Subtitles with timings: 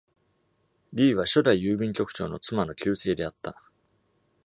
[0.93, 3.61] Leigh は初代郵便局長の妻の旧姓であった。